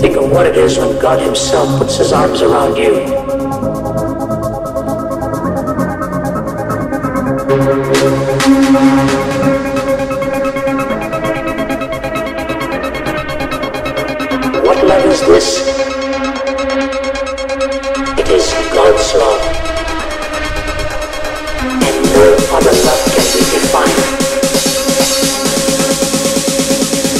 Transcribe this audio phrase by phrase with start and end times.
[0.00, 2.94] Think of what it is when God Himself puts His arms around you.
[14.64, 15.68] What love is this?
[18.18, 19.42] It is God's love.
[21.84, 22.24] And no
[22.56, 24.00] other love can be defined.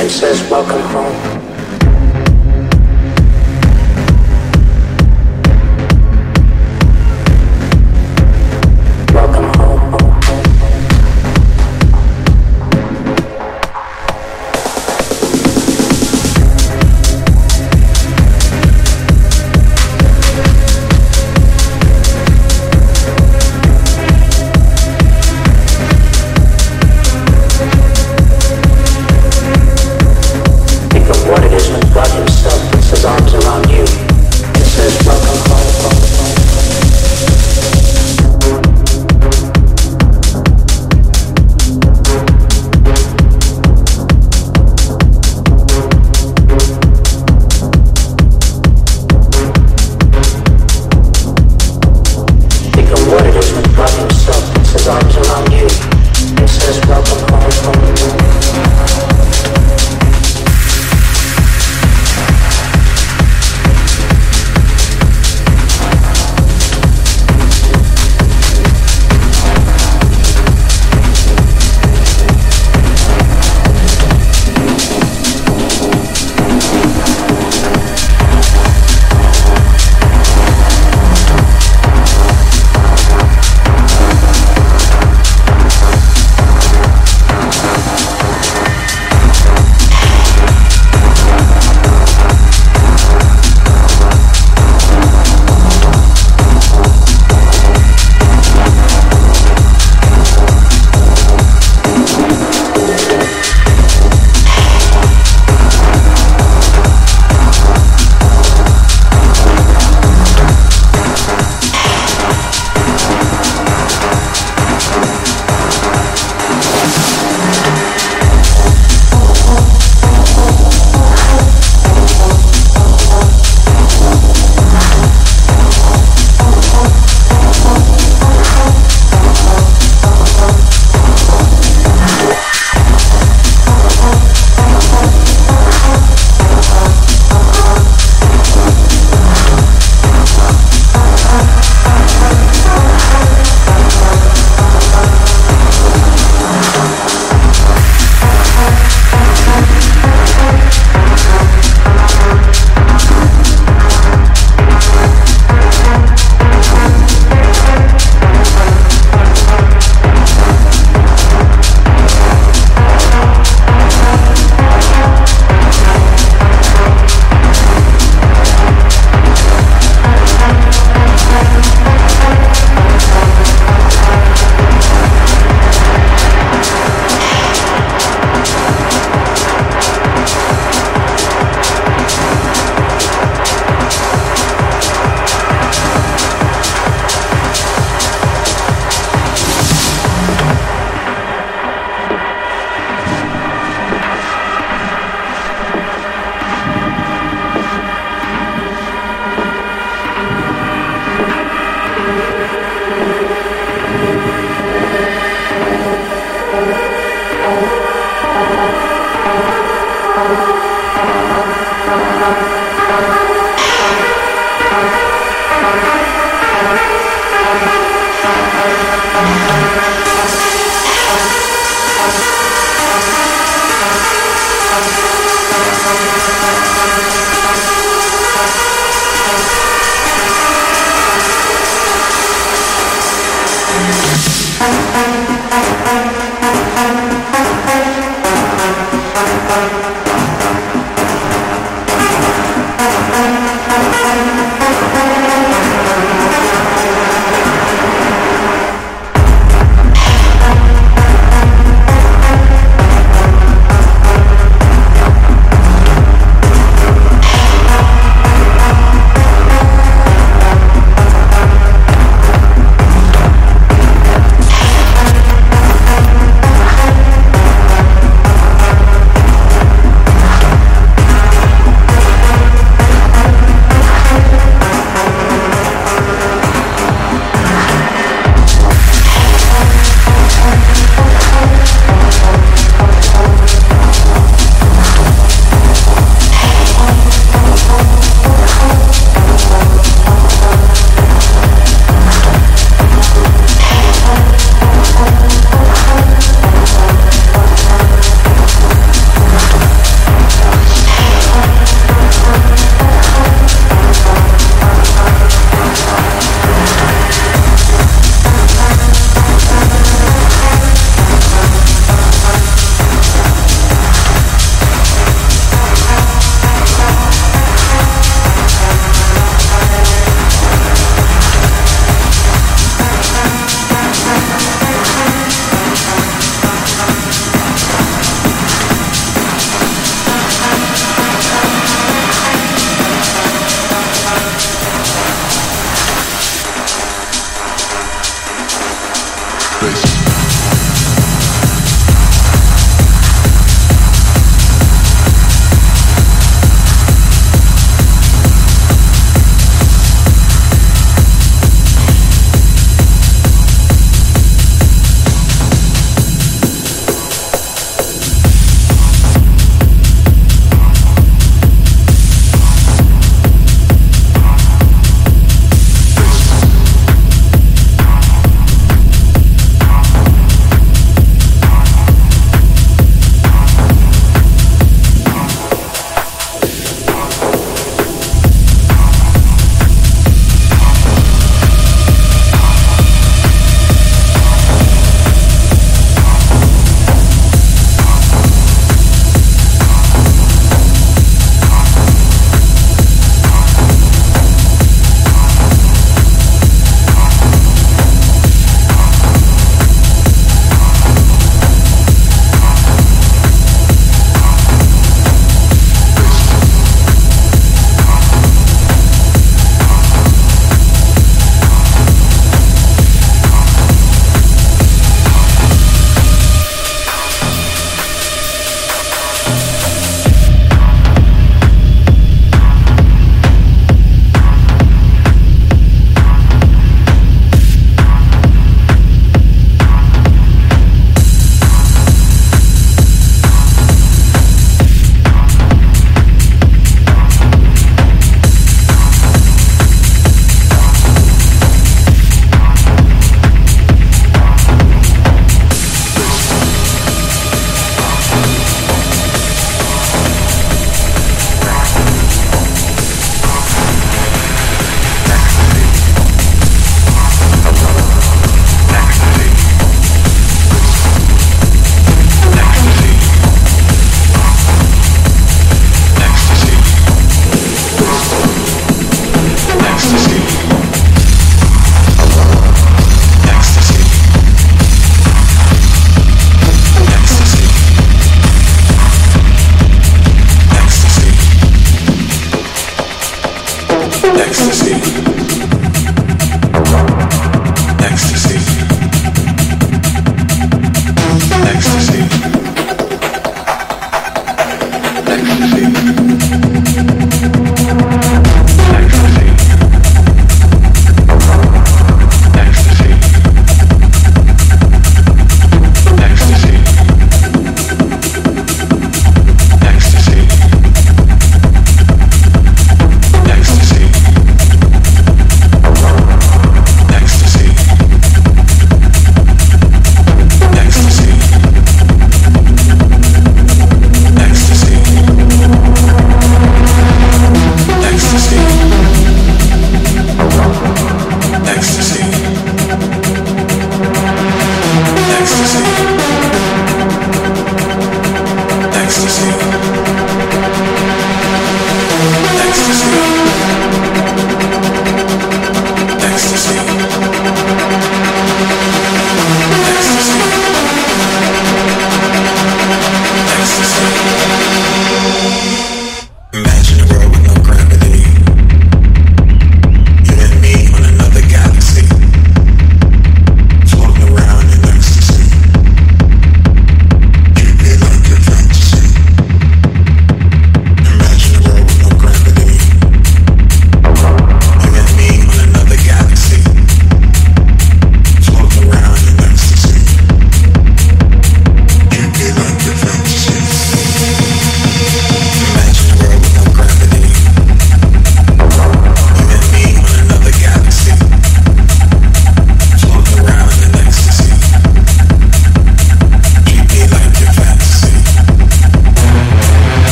[0.00, 1.01] And says, welcome home.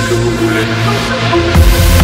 [0.00, 1.97] second, we'll